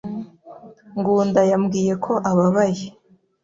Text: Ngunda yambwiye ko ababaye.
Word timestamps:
Ngunda 0.97 1.41
yambwiye 1.51 1.93
ko 2.05 2.13
ababaye. 2.29 2.85